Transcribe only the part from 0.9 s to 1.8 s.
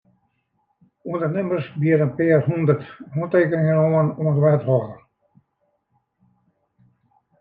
Undernimmers